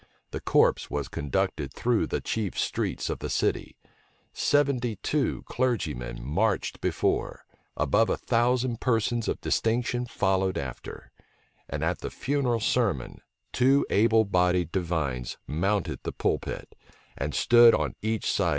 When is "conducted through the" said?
1.07-2.21